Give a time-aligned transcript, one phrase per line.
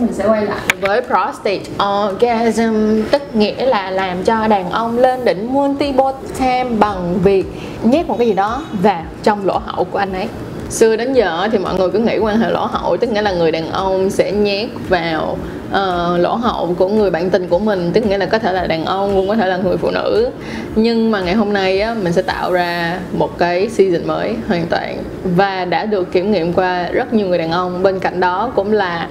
[0.00, 0.58] mình sẽ quay lại.
[0.80, 7.46] Với prostate orgasm tức nghĩa là làm cho đàn ông lên đỉnh multibotam bằng việc
[7.82, 10.28] nhét một cái gì đó vào trong lỗ hậu của anh ấy.
[10.70, 13.32] Xưa đến giờ thì mọi người cứ nghĩ quan hệ lỗ hậu tức nghĩa là
[13.32, 15.36] người đàn ông sẽ nhét vào
[15.68, 18.66] uh, lỗ hậu của người bạn tình của mình tức nghĩa là có thể là
[18.66, 20.30] đàn ông cũng có thể là người phụ nữ.
[20.74, 24.66] Nhưng mà ngày hôm nay á mình sẽ tạo ra một cái season mới hoàn
[24.66, 24.98] toàn.
[25.24, 27.82] Và đã được kiểm nghiệm qua rất nhiều người đàn ông.
[27.82, 29.08] Bên cạnh đó cũng là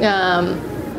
[0.00, 0.44] uh,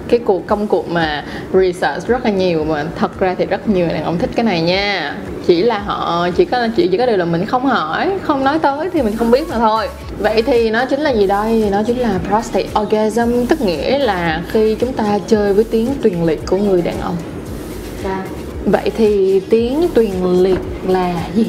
[0.07, 3.87] cái cuộc công cuộc mà research rất là nhiều mà thật ra thì rất nhiều
[3.87, 5.15] đàn ông thích cái này nha.
[5.47, 8.59] Chỉ là họ chỉ có chỉ chỉ có điều là mình không hỏi không nói
[8.59, 9.89] tới thì mình không biết mà thôi.
[10.19, 11.67] Vậy thì nó chính là gì đây?
[11.71, 16.25] Nó chính là prostate orgasm tức nghĩa là khi chúng ta chơi với tiếng tuyền
[16.25, 17.15] liệt của người đàn ông.
[18.03, 18.23] Dạ.
[18.65, 21.45] vậy thì tiếng tuyền liệt là gì?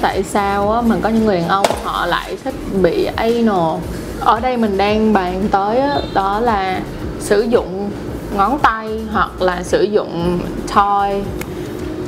[0.00, 3.80] Tại sao mà có những người đàn ông họ lại thích bị anal
[4.20, 5.80] ở đây mình đang bàn tới
[6.14, 6.80] đó là
[7.20, 7.90] sử dụng
[8.36, 10.38] ngón tay hoặc là sử dụng
[10.74, 11.22] toy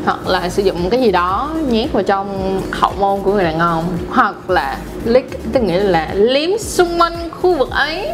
[0.04, 3.58] hoặc là sử dụng cái gì đó nhét vào trong hậu môn của người đàn
[3.58, 8.08] ông hoặc là lick tức nghĩa là liếm xung quanh khu vực ấy.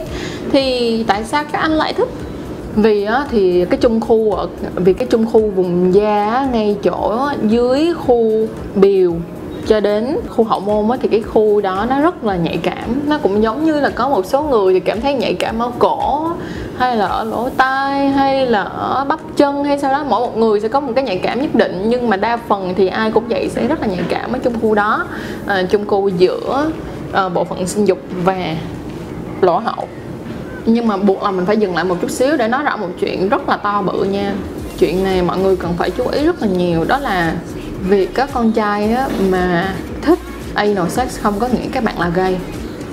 [0.53, 2.09] Thì tại sao các anh lại thích?
[2.77, 7.29] Vì á, thì cái trung khu ở vì cái trung khu vùng da ngay chỗ
[7.49, 9.13] dưới khu biểu
[9.67, 13.01] cho đến khu hậu môn á, thì cái khu đó nó rất là nhạy cảm.
[13.07, 15.71] Nó cũng giống như là có một số người thì cảm thấy nhạy cảm ở
[15.79, 16.29] cổ
[16.79, 20.05] hay là ở lỗ tai hay là ở bắp chân hay sao đó.
[20.09, 22.75] Mỗi một người sẽ có một cái nhạy cảm nhất định nhưng mà đa phần
[22.77, 25.07] thì ai cũng vậy sẽ rất là nhạy cảm ở trong khu đó.
[25.47, 26.71] À, trong khu giữa
[27.13, 28.57] à, bộ phận sinh dục và
[29.41, 29.89] lỗ hậu.
[30.67, 32.89] Nhưng mà buộc là mình phải dừng lại một chút xíu để nói rõ một
[33.01, 34.35] chuyện rất là to bự nha.
[34.79, 37.35] Chuyện này mọi người cần phải chú ý rất là nhiều đó là
[37.89, 40.19] việc các con trai á, mà thích
[40.55, 42.37] anal sex không có nghĩa các bạn là gay.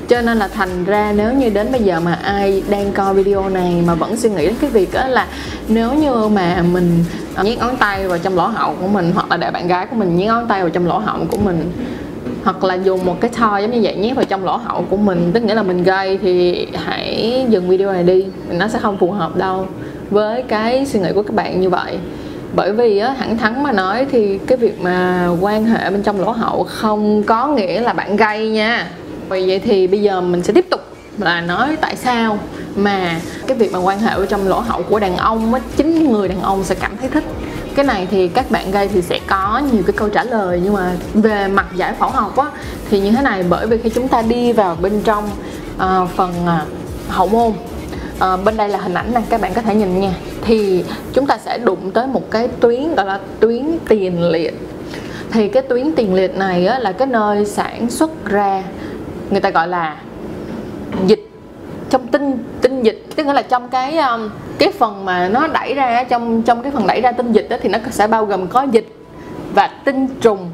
[0.08, 3.50] Cho nên là thành ra nếu như đến bây giờ mà ai đang coi video
[3.50, 5.28] này mà vẫn suy nghĩ đến cái việc đó là
[5.68, 7.06] nếu như mà mình
[7.44, 9.96] nhét ngón tay vào trong lỗ hậu của mình hoặc là để bạn gái của
[9.96, 11.72] mình nhét ngón tay vào trong lỗ hậu của mình
[12.44, 14.98] hoặc là dùng một cái thoi giống như vậy nhét vào trong lỗ hậu của
[14.98, 18.98] mình tức nghĩa là mình gây thì hãy dừng video này đi nó sẽ không
[18.98, 19.68] phù hợp đâu
[20.10, 21.98] với cái suy nghĩ của các bạn như vậy
[22.56, 26.22] bởi vì á, thẳng thắn mà nói thì cái việc mà quan hệ bên trong
[26.22, 28.88] lỗ hậu không có nghĩa là bạn gay nha.
[29.30, 30.82] Vì vậy thì bây giờ mình sẽ tiếp tục
[31.18, 32.40] là nói tại sao
[32.76, 36.12] mà cái việc mà quan hệ ở trong lỗ hậu của đàn ông á, chính
[36.12, 37.24] người đàn ông sẽ cảm thấy thích.
[37.76, 40.74] Cái này thì các bạn gay thì sẽ có nhiều cái câu trả lời nhưng
[40.74, 42.46] mà về mặt giải phẫu học á
[42.90, 45.30] thì như thế này bởi vì khi chúng ta đi vào bên trong
[45.76, 46.50] uh, phần uh,
[47.10, 47.52] hậu môn
[48.34, 50.14] uh, bên đây là hình ảnh này các bạn có thể nhìn nha
[50.50, 50.84] thì
[51.14, 54.54] chúng ta sẽ đụng tới một cái tuyến gọi là tuyến tiền liệt.
[55.32, 58.64] Thì cái tuyến tiền liệt này á, là cái nơi sản xuất ra
[59.30, 59.96] người ta gọi là
[61.08, 61.30] dịch
[61.90, 63.06] trong tinh tinh dịch.
[63.16, 66.72] Tức nghĩa là trong cái um, cái phần mà nó đẩy ra trong trong cái
[66.72, 68.88] phần đẩy ra tinh dịch đó thì nó sẽ bao gồm có dịch
[69.54, 70.50] và tinh trùng.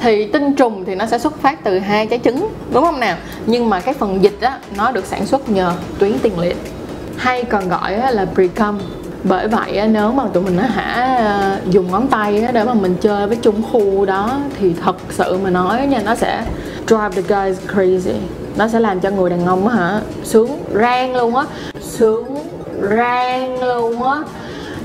[0.00, 3.16] Thì tinh trùng thì nó sẽ xuất phát từ hai trái trứng đúng không nào?
[3.46, 6.56] Nhưng mà cái phần dịch á nó được sản xuất nhờ tuyến tiền liệt.
[7.16, 8.78] Hay còn gọi là precum
[9.24, 12.96] bởi vậy nếu mà tụi mình nó hả ờ, dùng ngón tay để mà mình
[13.00, 16.44] chơi với trung khu đó, thì thật sự mà nói nha, nó sẽ
[16.86, 18.14] drive the guys crazy.
[18.56, 21.44] Nó sẽ làm cho người đàn ông á hả, sướng rang luôn á.
[21.80, 22.24] Sướng
[22.96, 24.22] rang luôn á.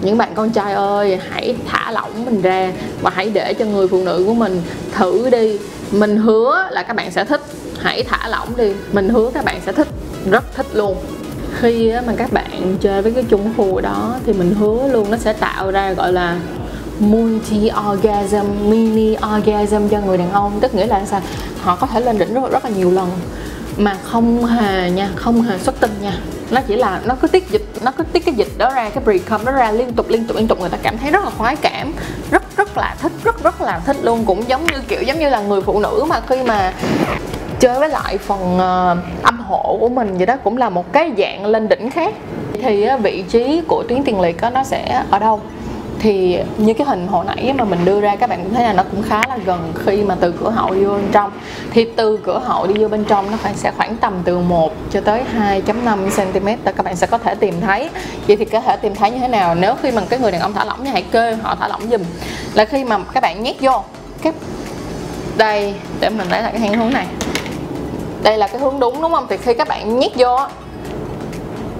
[0.02, 2.72] Những bạn con trai ơi, hãy thả lỏng mình ra
[3.02, 4.62] và hãy để cho người phụ nữ của mình
[4.92, 5.58] thử đi.
[5.92, 7.42] Mình hứa là các bạn sẽ thích.
[7.80, 8.74] Hãy thả lỏng đi.
[8.92, 9.88] Mình hứa các bạn sẽ thích.
[10.31, 10.98] Rất thích luôn
[11.62, 15.18] khi mà các bạn chơi với cái chung khu đó thì mình hứa luôn nó
[15.18, 16.40] sẽ tạo ra gọi là
[17.00, 20.59] multi orgasm mini orgasm cho người đàn ông.
[20.59, 21.22] Tức nghĩa là sao?
[21.62, 23.09] Họ có thể lên đỉnh rất, rất là nhiều lần.
[23.78, 26.18] Mà không hề nha không hề xuất tinh nha.
[26.51, 29.03] Nó chỉ là nó cứ tiết dịch nó cứ tiết cái dịch đó ra cái
[29.03, 30.59] precum đó ra liên tục liên tục liên tục.
[30.59, 31.94] Người ta cảm thấy rất là khoái cảm
[32.31, 34.25] rất rất là thích rất rất là thích luôn.
[34.25, 36.74] Cũng giống như kiểu giống như là người phụ nữ mà khi mà
[37.59, 41.12] chơi với lại phần uh, âm hộ của mình vậy đó cũng là một cái
[41.18, 42.13] dạng lên đỉnh khác.
[42.62, 45.42] Thì uh, vị trí của tuyến tiền liệt đó, nó sẽ ở đâu?
[46.00, 48.74] Thì như cái hình hồi nãy mà mình đưa ra các bạn cũng thấy là
[48.74, 51.31] nó cũng khá là gần khi mà từ cửa hậu đi vô bên trong.
[51.71, 54.74] Thì từ cửa hậu đi vô bên trong nó phải sẽ khoảng tầm từ 1
[54.92, 57.89] cho tới 2.5 cm các bạn sẽ có thể tìm thấy.
[58.27, 59.56] Vậy thì có thể tìm thấy như thế nào?
[59.56, 61.81] Nếu khi mà cái người đàn ông thả lỏng như hãy kêu họ thả lỏng
[61.92, 62.01] giùm.
[62.54, 63.83] Là khi mà các bạn nhét vô
[64.21, 64.33] cái
[65.38, 67.07] đây để mình lấy lại cái hang hướng này
[68.24, 69.25] đây là cái hướng đúng đúng không?
[69.30, 70.38] Thì khi các bạn nhét vô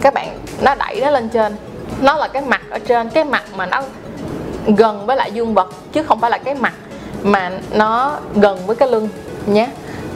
[0.01, 1.56] các bạn, nó đẩy nó lên trên.
[2.01, 3.84] Nó là cái mặt ở trên, cái mặt mà nó
[4.68, 6.74] gần với lại dương vật, chứ không phải là cái mặt
[7.24, 9.10] mà nó gần với cái lưng
[9.45, 9.68] nhé.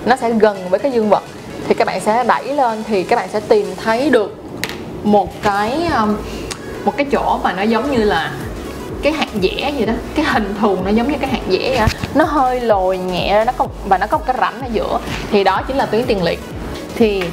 [0.05, 1.23] Nó sẽ gần với cái dương vật.
[1.67, 4.35] Thì các bạn sẽ đẩy lên, thì các bạn sẽ tìm thấy được
[5.03, 6.17] một cái um,
[6.85, 8.31] một cái chỗ mà nó giống như là
[9.01, 11.87] cái hạt dẻ gì đó cái hình thù nó giống như cái hạt dẻ vậy
[12.15, 14.99] nó hơi lồi nhẹ nó có và nó có một cái rãnh ở giữa.
[15.31, 16.39] Thì đó chính là tuyến tiền liệt.
[16.95, 17.23] Thì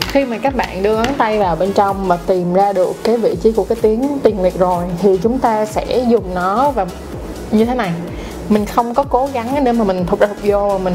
[0.00, 3.16] khi mà các bạn đưa ngón tay vào bên trong và tìm ra được cái
[3.16, 6.86] vị trí của cái tuyến tiền liệt rồi thì chúng ta sẽ dùng nó và
[7.50, 7.90] như thế này.
[8.48, 10.94] Mình không có cố gắng để mà mình thụt ra thụt vô mà mình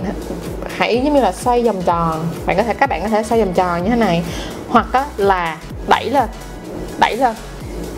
[0.77, 2.27] hãy giống như là xoay vòng tròn.
[2.45, 4.23] Bạn có thể các bạn có thể xoay vòng tròn như thế này.
[4.69, 6.29] Hoặc á, là đẩy lên
[6.99, 7.35] đẩy lên.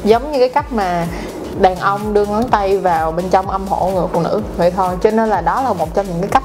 [0.04, 1.08] Giống như cái cách mà
[1.62, 4.96] đàn ông đưa ngón tay vào bên trong âm hộ người phụ nữ vậy thôi.
[5.02, 6.44] Cho nên là đó là một trong những cái cách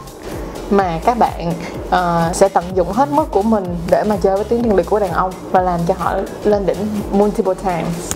[0.71, 1.53] mà các bạn
[1.89, 4.87] uh, sẽ tận dụng hết mức của mình để mà chơi với tiếng tiền liệt
[4.91, 6.15] của đàn ông và làm cho họ
[6.45, 8.13] lên đỉnh multiple times.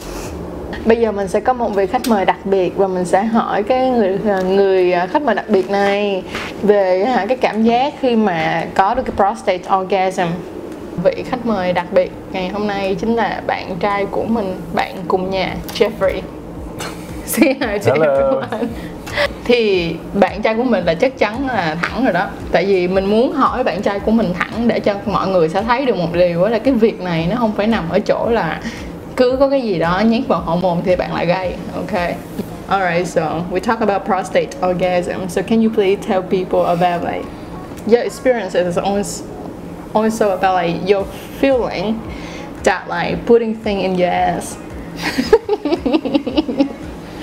[0.84, 3.62] Bây giờ mình sẽ có một vị khách mời đặc biệt và mình sẽ hỏi
[3.62, 6.22] cái người ờ, người ờ, khách mời đặc biệt này
[6.62, 10.26] về cái cảm giác khi mà có được cái prostate orgasm.
[11.04, 14.96] Vị khách mời đặc biệt ngày hôm nay chính là bạn trai của mình bạn
[15.08, 16.20] cùng nhà Jeffrey
[17.26, 18.46] say hi to everyone
[19.44, 23.04] thì bạn trai của mình là chắc chắn là thẳng rồi đó tại vì mình
[23.04, 26.08] muốn hỏi bạn trai của mình thẳng để cho mọi người sẽ thấy được một
[26.12, 28.60] điều đó là cái việc này nó không phải nằm ở chỗ là
[29.16, 32.14] cứ có cái gì đó nhét vào hậu môn thì bạn lại gay ok
[32.68, 35.28] Alright, so we talk about prostate orgasm.
[35.28, 37.26] So can you please tell people about like
[37.86, 39.24] your experiences also,
[39.92, 41.04] also about like your
[41.38, 42.00] feeling
[42.64, 44.56] that like putting thing in your ass.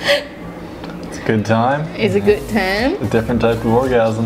[0.10, 1.80] It's a good time.
[1.98, 2.96] It's a good time.
[3.02, 4.24] A different type of orgasm.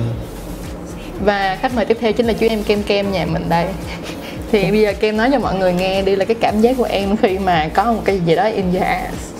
[1.25, 3.65] Và khách mời tiếp theo chính là chú em Kem Kem nhà mình đây.
[4.51, 6.83] Thì bây giờ Kem nói cho mọi người nghe đi là cái cảm giác của
[6.83, 9.33] em khi mà có một cái gì đó in your ass.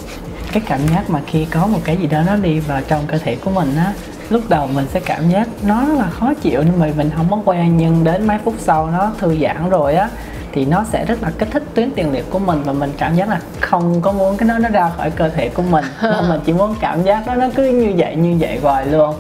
[0.54, 3.18] cái cảm giác mà khi có một cái gì đó nó đi vào trong cơ
[3.18, 3.94] thể của mình á
[4.30, 7.28] lúc đầu mình sẽ cảm giác nó rất là khó chịu nhưng mà mình không
[7.30, 10.10] có quen nhưng đến mấy phút sau nó thư giãn rồi á
[10.54, 13.16] thì nó sẽ rất là kích thích tuyến tiền liệt của mình và mình cảm
[13.16, 15.86] giác là không có muốn cái đó nó ra khỏi cơ thể của mình.
[16.02, 19.16] Mà mình chỉ muốn cảm giác đó nó cứ như vậy như vậy hoài luôn.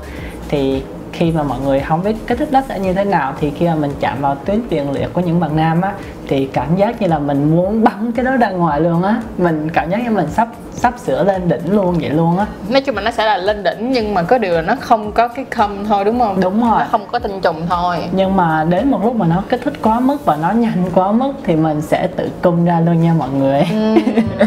[0.49, 0.83] Thì
[1.13, 3.67] khi mà mọi người không biết kích thích đó sẽ như thế nào thì khi
[3.67, 5.91] mà mình chạm vào tuyến tiền liệt của những bạn nam á
[6.27, 9.69] thì cảm giác như là mình muốn bắn cái đó ra ngoài luôn á mình
[9.73, 12.95] cảm giác như mình sắp sắp sửa lên đỉnh luôn vậy luôn á Nói chung
[12.95, 15.45] là nó sẽ là lên đỉnh nhưng mà có điều là nó không có cái
[15.57, 16.41] cum thôi đúng không?
[16.41, 16.79] Đúng rồi.
[16.79, 17.97] Nó không có tinh trùng thôi.
[18.11, 21.11] nhưng mà đến một lúc mà nó kích thích quá mức và nó nhanh quá
[21.11, 23.95] mức thì mình sẽ tự cung ra luôn nha mọi người Ừ.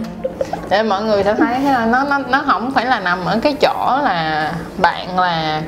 [0.71, 3.57] để mọi người sẽ thấy ha, nó nó nó không phải là nằm ở cái
[3.61, 5.63] chỗ là bạn là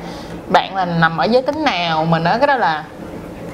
[0.51, 2.85] bạn là nằm ở giới tính nào mà nó cái đó là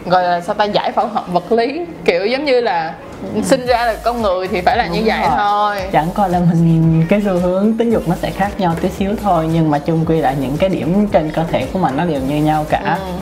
[0.07, 2.95] gọi là sao ta giải phẫu học vật lý kiểu giống như là
[3.43, 5.31] sinh ra là con người thì phải là như Đúng vậy rồi.
[5.37, 8.89] thôi chẳng qua là mình cái xu hướng tính dục nó sẽ khác nhau tí
[8.89, 11.97] xíu thôi nhưng mà chung quy lại những cái điểm trên cơ thể của mình
[11.97, 13.13] nó đều như nhau cả Ừ.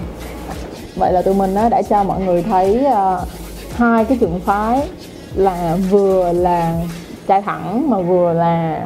[0.97, 3.25] vậy là tụi mình đã cho mọi người thấy ờ,
[3.77, 4.81] hai cái trường phái
[5.35, 6.73] là vừa là
[7.29, 8.81] trai thẳng mà vừa là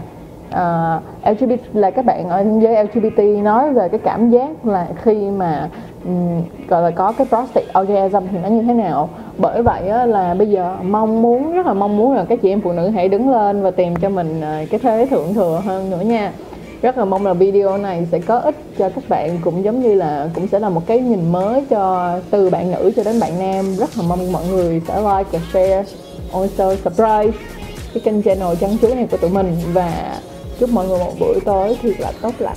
[0.51, 4.89] Ờ, uh, LGBT là các bạn ở giới LGBT nói về cái cảm giác là
[5.03, 5.69] khi mà
[6.05, 9.09] um, gọi là có cái prostate orgasm thì nó như thế nào.
[9.39, 12.49] Bởi vậy á, là bây giờ mong muốn rất là mong muốn là các chị
[12.49, 15.61] em phụ nữ hãy đứng lên và tìm cho mình ờ, cái thế thượng thừa
[15.65, 16.33] hơn nữa nha.
[16.83, 19.95] Rất là mong là video này sẽ có ích cho các bạn cũng giống như
[19.95, 23.33] là cũng sẽ là một cái nhìn mới cho từ bạn nữ cho đến bạn
[23.39, 23.65] nam.
[23.77, 25.85] Rất là mong mọi người sẽ like và share.
[26.33, 27.33] Also subscribe
[27.95, 30.19] cái kênh channel chăn chuối này của tụi mình và
[30.61, 32.57] chúc mọi người một buổi tối thiệt là tốt lành.